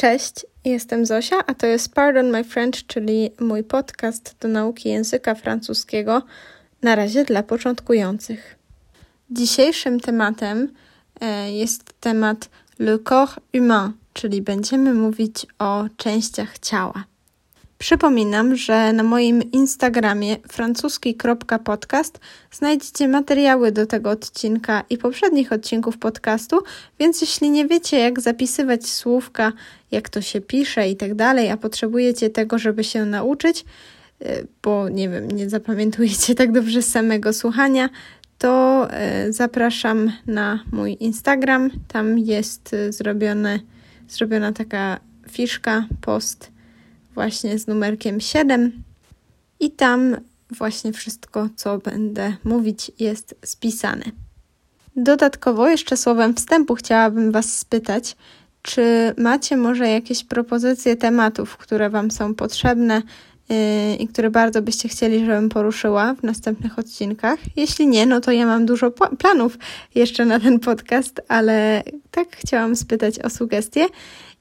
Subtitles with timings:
[0.00, 5.34] Cześć, jestem Zosia, a to jest Pardon My French, czyli mój podcast do nauki języka
[5.34, 6.22] francuskiego,
[6.82, 8.58] na razie dla początkujących.
[9.30, 10.72] Dzisiejszym tematem
[11.20, 12.48] e, jest temat
[12.78, 17.04] le corps humain, czyli będziemy mówić o częściach ciała.
[17.78, 22.20] Przypominam, że na moim Instagramie francuski.podcast
[22.52, 26.62] znajdziecie materiały do tego odcinka i poprzednich odcinków podcastu,
[27.00, 29.52] więc jeśli nie wiecie, jak zapisywać słówka,
[29.90, 33.64] jak to się pisze i tak dalej, a potrzebujecie tego, żeby się nauczyć,
[34.22, 37.88] y, bo nie wiem, nie zapamiętujecie tak dobrze samego słuchania,
[38.38, 38.88] to
[39.26, 41.70] y, zapraszam na mój Instagram.
[41.88, 43.60] Tam jest y, zrobione,
[44.08, 45.00] zrobiona taka
[45.30, 46.57] fiszka, post
[47.18, 48.82] właśnie z numerkiem 7
[49.60, 50.16] i tam
[50.50, 54.04] właśnie wszystko, co będę mówić, jest spisane.
[54.96, 58.16] Dodatkowo, jeszcze słowem wstępu, chciałabym Was spytać,
[58.62, 63.02] czy macie może jakieś propozycje tematów, które Wam są potrzebne
[63.48, 67.38] yy, i które bardzo byście chcieli, żebym poruszyła w następnych odcinkach?
[67.56, 69.58] Jeśli nie, no to ja mam dużo planów
[69.94, 73.86] jeszcze na ten podcast, ale tak chciałam spytać o sugestie.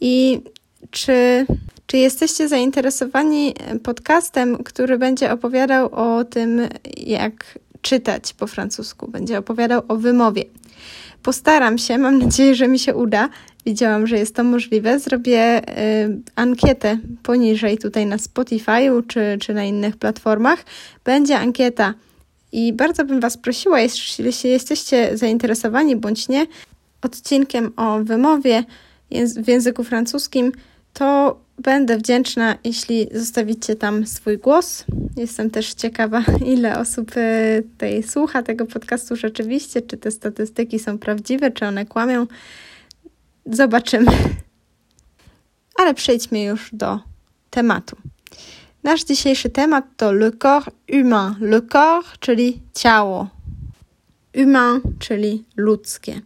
[0.00, 0.40] I
[0.90, 1.46] czy
[1.86, 6.60] czy jesteście zainteresowani podcastem, który będzie opowiadał o tym,
[6.96, 9.08] jak czytać po francusku?
[9.08, 10.44] Będzie opowiadał o wymowie.
[11.22, 13.28] Postaram się, mam nadzieję, że mi się uda.
[13.66, 14.98] Widziałam, że jest to możliwe.
[14.98, 20.64] Zrobię y, ankietę poniżej tutaj na Spotify'u czy, czy na innych platformach.
[21.04, 21.94] Będzie ankieta
[22.52, 26.46] i bardzo bym Was prosiła, jeśli jesteście zainteresowani bądź nie,
[27.02, 28.64] odcinkiem o wymowie
[29.36, 30.52] w języku francuskim,
[30.94, 34.84] to Będę wdzięczna, jeśli zostawicie tam swój głos.
[35.16, 40.98] Jestem też ciekawa, ile osób e, tutaj słucha tego podcastu rzeczywiście, czy te statystyki są
[40.98, 42.26] prawdziwe, czy one kłamią.
[43.46, 44.12] Zobaczymy.
[45.80, 47.00] Ale przejdźmy już do
[47.50, 47.96] tematu.
[48.82, 51.34] Nasz dzisiejszy temat to le corps humain.
[51.40, 53.28] Le corps, czyli ciało.
[54.36, 56.20] Humain, czyli ludzkie.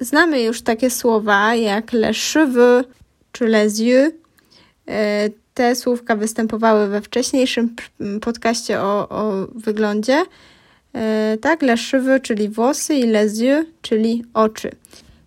[0.00, 2.84] Znamy już takie słowa jak les cheveux
[3.32, 4.12] czy les yeux,
[4.88, 7.76] E, te słówka występowały we wcześniejszym
[8.20, 10.24] podcaście o, o wyglądzie.
[10.94, 14.70] E, tak, les cheveux, czyli włosy i les yeux, czyli oczy.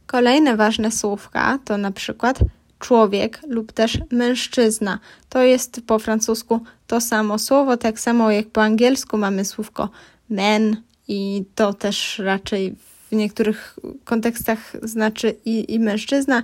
[0.08, 2.40] Kolejne ważne słówka to na przykład
[2.80, 5.00] człowiek lub też mężczyzna.
[5.30, 9.90] To jest po francusku to samo słowo, tak samo jak po angielsku mamy słówko
[10.30, 10.76] man
[11.08, 16.44] i to też raczej w niektórych kontekstach znaczy i, i mężczyzna,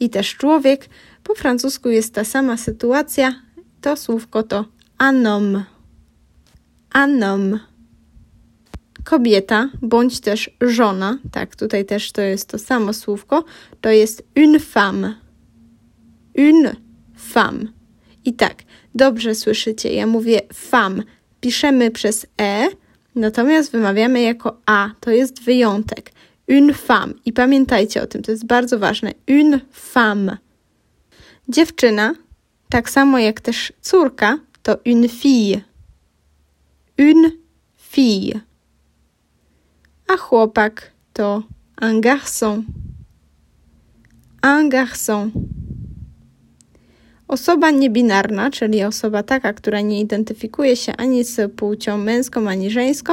[0.00, 0.88] i też człowiek.
[1.22, 3.34] Po francusku jest ta sama sytuacja.
[3.80, 4.64] To słówko to
[4.98, 5.64] anom.
[6.92, 7.60] Anom.
[9.04, 13.44] Kobieta bądź też żona, tak, tutaj też to jest to samo słówko,
[13.80, 15.14] to jest une femme.
[16.38, 16.76] Une
[17.32, 17.66] femme.
[18.24, 18.62] I tak,
[18.94, 21.02] dobrze słyszycie, ja mówię femme.
[21.40, 22.68] Piszemy przez e,
[23.16, 24.90] natomiast wymawiamy jako a.
[25.00, 26.12] To jest wyjątek.
[26.48, 27.14] Une femme.
[27.24, 29.12] I pamiętajcie o tym, to jest bardzo ważne.
[29.28, 30.36] Une femme.
[31.48, 32.14] Dziewczyna,
[32.68, 35.60] tak samo jak też córka, to une fille.
[36.98, 37.30] Une
[37.76, 38.40] fille.
[40.08, 41.42] A chłopak to
[41.82, 42.62] un garçon.
[44.42, 45.30] Un garçon.
[47.28, 53.12] Osoba niebinarna, czyli osoba taka, która nie identyfikuje się ani z płcią męską, ani żeńską,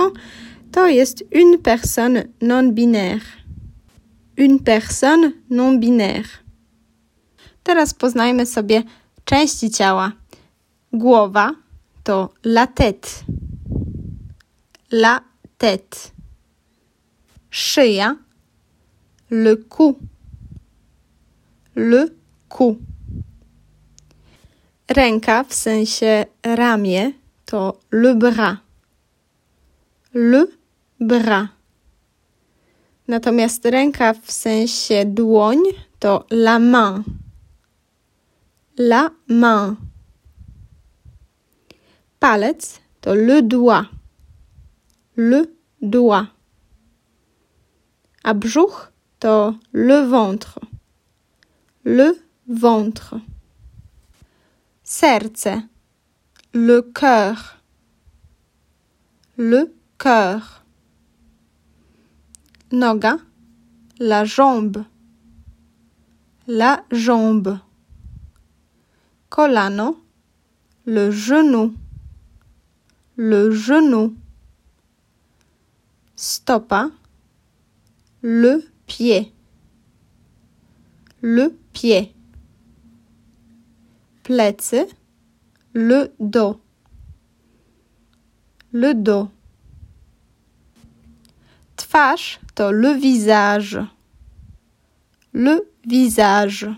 [0.72, 3.26] to jest une personne non binaire.
[4.38, 6.30] Une personne non binaire.
[7.64, 8.84] Teraz poznajmy sobie
[9.26, 10.12] części ciała.
[10.94, 11.56] Głowa
[12.04, 13.24] to la tête.
[14.92, 15.22] La
[15.58, 16.12] tête.
[17.50, 18.16] Szyja
[19.30, 20.00] le cou.
[21.76, 22.10] Le
[22.50, 22.78] cou.
[24.96, 27.12] Ręka w sensie ramię
[27.46, 28.58] to le bras.
[30.14, 30.48] Le
[31.00, 31.48] bras.
[33.08, 35.60] Natomiast ręka w sensie dłoń
[36.00, 37.04] to la main
[38.78, 39.78] la main.
[42.20, 43.86] Palec to le doigt.
[45.16, 45.46] Le
[45.82, 46.28] doigt.
[48.24, 50.60] A brzuch to le ventre.
[51.84, 52.18] Le
[52.48, 53.20] ventre.
[54.84, 55.48] Serce.
[56.54, 57.58] Le cœur.
[59.38, 60.64] Le cœur.
[62.72, 63.18] Noga.
[64.00, 64.86] La jambe.
[66.48, 67.60] La jambe
[69.34, 69.98] kolano,
[70.86, 71.74] le genou,
[73.16, 74.16] le genou.
[76.16, 76.92] Stopa,
[78.22, 79.34] le pied,
[81.22, 82.14] le pied.
[84.24, 84.86] Plecy,
[85.74, 86.56] le dos.
[88.74, 89.28] Le dos.
[91.76, 93.86] Twarz to le visage.
[95.34, 96.76] Le visage.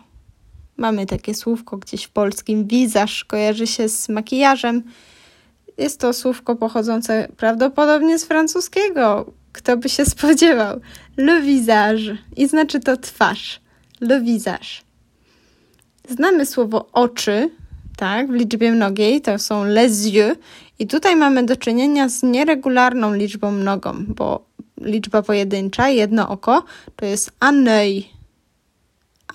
[0.78, 2.68] Mamy takie słówko gdzieś w polskim.
[2.68, 4.84] Wizaż kojarzy się z makijażem.
[5.78, 9.34] Jest to słówko pochodzące prawdopodobnie z francuskiego.
[9.52, 10.80] Kto by się spodziewał?
[11.18, 12.18] Le visage.
[12.36, 13.62] I znaczy to twarz.
[14.02, 14.85] Le visage.
[16.10, 17.50] Znamy słowo oczy,
[17.98, 20.38] tak, w liczbie mnogiej, to są les yeux.
[20.80, 24.46] I tutaj mamy do czynienia z nieregularną liczbą mnogą, bo
[24.82, 26.64] liczba pojedyncza, jedno oko,
[26.96, 27.32] to jest.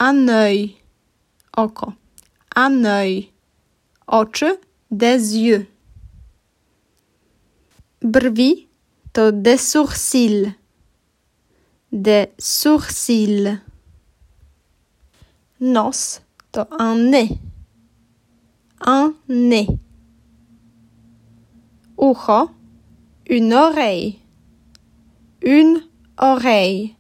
[0.01, 0.69] Un œil.
[1.53, 1.93] Oko.
[2.57, 3.33] Œil.
[4.07, 4.59] Oczy.
[4.91, 5.67] Des yeux.
[8.03, 8.69] Brwi
[9.13, 10.55] to des sourcils.
[11.93, 13.59] Des sourcils.
[15.61, 16.21] Nos
[16.59, 17.39] un nez.
[18.81, 19.69] Un nez.
[21.99, 22.51] Ucho,
[23.29, 24.19] une oreille.
[25.43, 25.83] Une
[26.19, 26.97] oreille.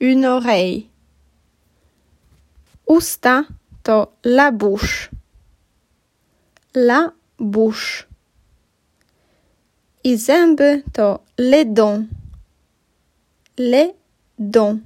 [0.00, 0.88] Une oreille.
[2.88, 3.44] Usta
[3.82, 5.10] to la bouche.
[6.74, 8.06] La bouche.
[10.04, 12.06] I zęby to les dents.
[13.58, 13.94] Les
[14.38, 14.78] dents.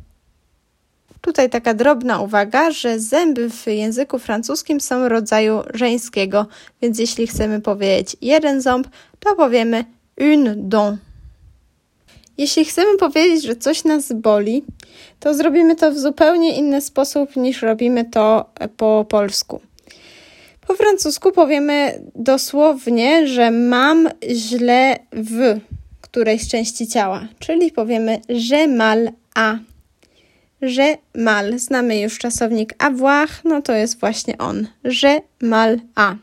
[1.22, 6.46] Tutaj taka drobna uwaga, że zęby w języku francuskim są rodzaju żeńskiego,
[6.82, 8.88] więc jeśli chcemy powiedzieć jeden ząb,
[9.20, 9.84] to powiemy
[10.20, 11.00] une dent.
[12.38, 14.64] Jeśli chcemy powiedzieć, że coś nas boli,
[15.20, 19.60] to zrobimy to w zupełnie inny sposób niż robimy to po polsku.
[20.66, 25.60] Po francusku powiemy dosłownie, że mam źle w
[26.00, 29.71] którejś części ciała, czyli powiemy j'ai mal à.
[30.62, 31.58] J'ai mal.
[31.58, 34.68] Znamy już czasownik avoir, no to jest właśnie on.
[34.84, 36.16] J'ai mal à.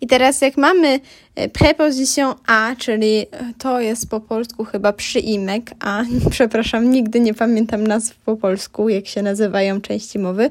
[0.00, 1.00] I teraz jak mamy
[1.36, 3.26] e, preposition a, czyli e,
[3.58, 9.06] to jest po polsku chyba przyimek a, przepraszam, nigdy nie pamiętam nazw po polsku, jak
[9.06, 10.50] się nazywają części mowy.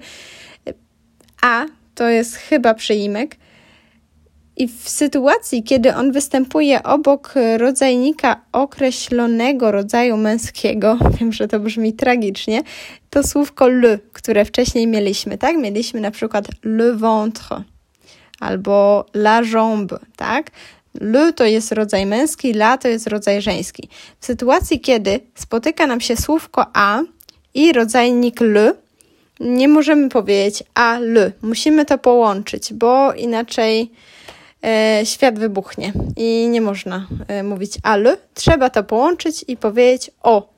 [0.68, 0.74] E,
[1.41, 1.65] a
[1.95, 3.35] to jest chyba przyimek.
[4.57, 11.94] I w sytuacji, kiedy on występuje obok rodzajnika określonego rodzaju męskiego, wiem, że to brzmi
[11.94, 12.63] tragicznie,
[13.09, 15.57] to słówko le, które wcześniej mieliśmy, tak?
[15.57, 17.63] Mieliśmy na przykład le ventre
[18.39, 20.51] albo la jambe, tak?
[21.01, 23.89] Le to jest rodzaj męski, la to jest rodzaj żeński.
[24.19, 27.01] W sytuacji, kiedy spotyka nam się słówko a
[27.53, 28.73] i rodzajnik le,
[29.39, 31.31] nie możemy powiedzieć a le.
[31.41, 33.91] Musimy to połączyć, bo inaczej
[34.63, 38.18] e, świat wybuchnie i nie można e, mówić a le.
[38.33, 40.54] Trzeba to połączyć i powiedzieć o.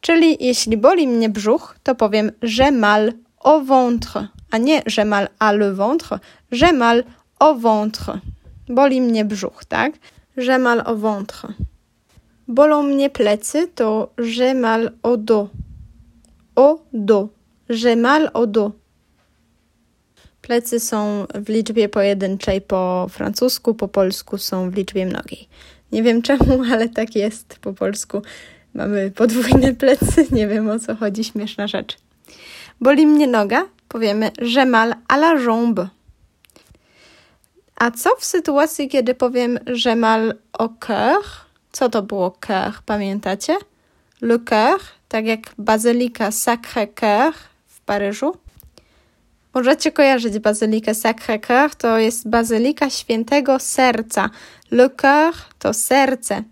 [0.00, 3.12] Czyli jeśli boli mnie brzuch, to powiem j'ai mal
[3.44, 6.18] au ventre, a nie j'ai mal à le ventre,
[6.52, 7.04] j'ai mal
[7.38, 8.20] au ventre.
[8.68, 9.92] Boli mnie brzuch, tak?
[10.36, 11.54] J'ai mal au ventre.
[12.48, 15.48] Bolą mnie plecy, to j'ai mal au dos.
[16.56, 17.28] Au dos.
[17.68, 18.72] J'ai mal au dos.
[20.42, 25.48] Plecy są w liczbie pojedynczej po francusku, po polsku są w liczbie mnogiej.
[25.92, 28.22] Nie wiem czemu, ale tak jest po polsku.
[28.74, 31.96] Mamy podwójne plecy, nie wiem o co chodzi, śmieszna rzecz.
[32.80, 35.88] Boli mnie noga, powiemy j'ai mal à la jambe.
[37.76, 41.22] A co w sytuacji, kiedy powiem j'ai mal au cœur?
[41.72, 43.56] Co to było cœur, pamiętacie?
[44.20, 47.32] Le cœur, tak jak bazylika Sacré-Cœur
[47.66, 48.36] w Paryżu.
[49.54, 54.30] Możecie kojarzyć bazylikę Sacré-Cœur, to jest bazylika świętego serca.
[54.70, 56.42] Le cœur to serce.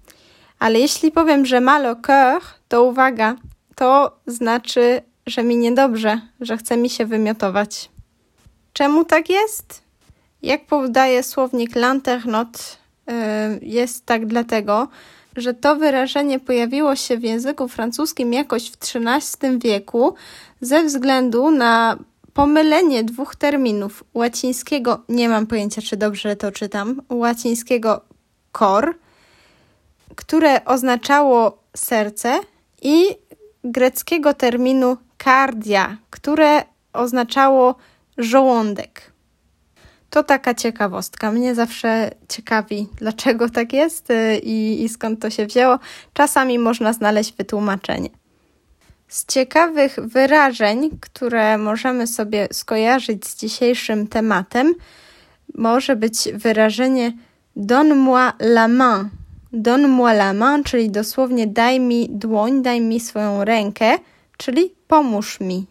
[0.59, 3.37] Ale jeśli powiem, że mal au cœur, to uwaga,
[3.75, 7.91] to znaczy, że mi niedobrze, że chce mi się wymiotować.
[8.73, 9.83] Czemu tak jest?
[10.43, 12.79] Jak podaje słownik Lanternot,
[13.11, 13.13] y,
[13.63, 14.89] jest tak dlatego,
[15.37, 20.15] że to wyrażenie pojawiło się w języku francuskim jakoś w XIII wieku
[20.61, 21.97] ze względu na
[22.35, 28.01] pomylenie dwóch terminów łacińskiego, nie mam pojęcia czy dobrze to czytam, łacińskiego
[28.53, 28.99] cor,
[30.17, 32.41] które oznaczało serce
[32.83, 33.05] i
[33.65, 37.75] greckiego terminu cardia, które oznaczało
[38.19, 39.13] żołądek.
[40.11, 41.33] To taka ciekawostka.
[41.33, 45.79] Mnie zawsze ciekawi, dlaczego tak jest y, i, i skąd to się wzięło.
[46.13, 48.20] Czasami można znaleźć wytłumaczenie.
[49.11, 54.75] Z ciekawych wyrażeń, które możemy sobie skojarzyć z dzisiejszym tematem,
[55.55, 57.13] może być wyrażenie
[57.57, 59.09] Donne-moi la main.
[59.53, 63.99] Donne-moi la main, czyli dosłownie daj mi dłoń, daj mi swoją rękę,
[64.37, 65.67] czyli pomóż mi.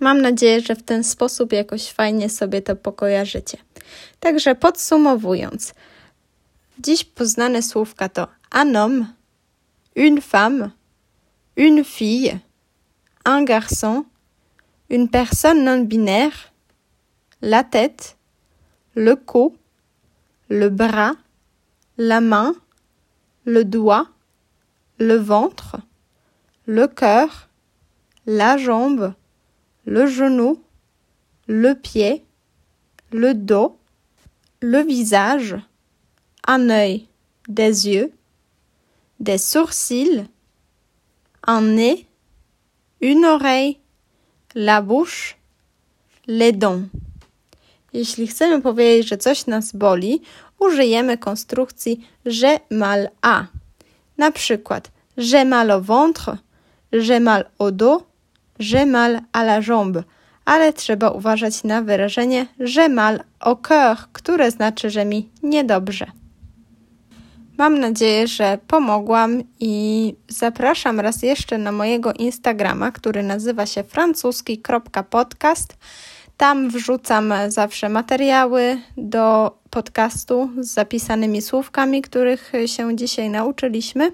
[0.00, 3.58] Mam nadzieję, że w ten sposób jakoś fajnie sobie to pokojarzycie.
[4.20, 5.74] Także podsumowując,
[6.78, 9.06] dziś poznane słówka to homme,
[9.96, 10.70] une femme,
[11.56, 12.38] une fille,
[13.24, 14.04] un garçon,
[14.90, 16.52] une personne non binaire,
[17.40, 18.16] la tête,
[18.94, 19.56] le cou,
[20.48, 21.14] le bras,
[21.96, 22.54] la main,
[23.44, 24.08] le doigt,
[24.98, 25.76] le ventre,
[26.66, 27.48] le cœur,
[28.26, 29.14] la jambe,
[29.84, 30.62] le genou,
[31.46, 32.24] le pied,
[33.12, 33.78] le dos,
[34.60, 35.56] le visage,
[36.46, 37.06] un œil,
[37.48, 38.12] des yeux,
[39.20, 40.24] des sourcils,
[41.46, 42.06] un nez,
[43.00, 43.78] une oreille,
[44.54, 45.36] la bouche,
[46.26, 46.82] les dents.
[47.92, 50.20] Jeśli chcemy powiedzieć, że coś nas boli,
[50.58, 53.46] użyjemy konstrukcji j'ai mal à.
[54.18, 56.36] Na przykład j'ai mal au ventre,
[56.92, 58.02] j'ai mal au dos,
[58.58, 60.02] j'ai mal à la jambe.
[60.44, 66.06] Ale trzeba uważać na wyrażenie j'ai mal au cœur, które znaczy, że mi niedobrze.
[67.58, 75.76] Mam nadzieję, że pomogłam i zapraszam raz jeszcze na mojego Instagrama, który nazywa się francuski.podcast.
[76.36, 84.12] Tam wrzucam zawsze materiały do podcastu z zapisanymi słówkami, których się dzisiaj nauczyliśmy.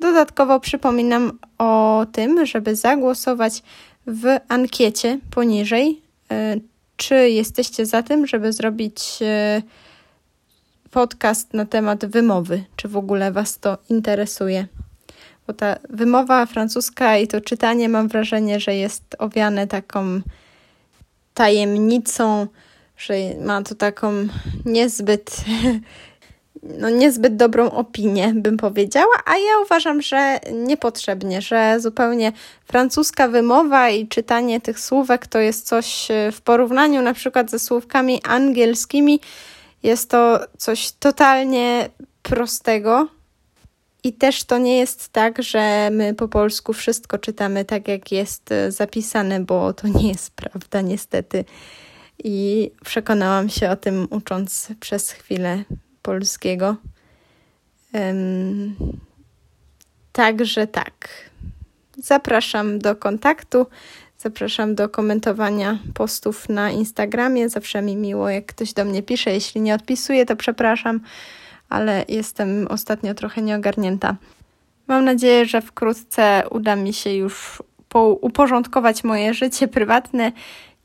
[0.00, 3.62] Dodatkowo przypominam o tym, żeby zagłosować
[4.06, 6.56] w ankiecie poniżej, e,
[6.96, 9.62] czy jesteście za tym, żeby zrobić e,
[10.90, 14.66] podcast na temat wymowy, czy w ogóle Was to interesuje.
[15.46, 20.20] Bo ta wymowa francuska i to czytanie mam wrażenie, że jest owiane taką
[21.34, 22.46] tajemnicą,
[22.96, 23.14] że
[23.44, 24.12] ma to taką
[24.64, 25.44] niezbyt,
[26.80, 32.32] no niezbyt dobrą opinię, bym powiedziała, a ja uważam, że niepotrzebnie, że zupełnie
[32.64, 37.58] francuska wymowa i czytanie tych słówek to jest coś e, w porównaniu na przykład ze
[37.58, 39.20] słówkami angielskimi,
[39.82, 41.88] jest to coś totalnie
[42.22, 43.08] prostego,
[44.04, 48.52] i też to nie jest tak, że my po polsku wszystko czytamy tak, jak jest
[48.52, 51.44] e, zapisane, bo to nie jest prawda, niestety.
[52.24, 55.64] I przekonałam się o tym, ucząc przez chwilę
[56.02, 56.76] polskiego.
[57.94, 58.76] Um,
[60.12, 61.08] także tak.
[61.96, 63.66] Zapraszam do kontaktu.
[64.18, 67.48] Zapraszam do komentowania postów na Instagramie.
[67.48, 69.30] Zawsze mi miło, jak ktoś do mnie pisze.
[69.30, 71.00] Jeśli nie odpisuję, to przepraszam
[71.68, 74.16] ale jestem ostatnio trochę nieogarnięta.
[74.86, 77.62] Mam nadzieję, że wkrótce uda mi się już
[78.20, 80.32] uporządkować moje życie prywatne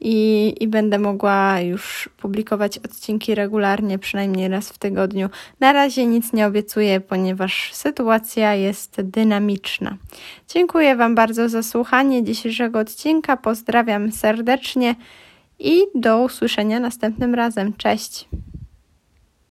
[0.04, 5.30] i, i będę mogła już publikować odcinki regularnie, przynajmniej raz w tygodniu.
[5.60, 9.98] Na razie nic nie obiecuję, ponieważ sytuacja jest dynamiczna.
[10.48, 13.38] Dziękuję Wam bardzo za słuchanie dzisiejszego odcinka.
[13.38, 14.96] Pozdrawiam serdecznie
[15.60, 17.74] i do usłyszenia następnym razem.
[17.74, 18.28] Cześć!